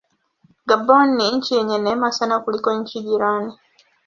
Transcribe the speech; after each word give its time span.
Gabon 0.65 1.07
ni 1.17 1.31
nchi 1.31 1.55
yenye 1.55 1.77
neema 1.77 2.11
sana 2.11 2.39
kuliko 2.39 2.73
nchi 2.73 3.01
jirani. 3.01 3.57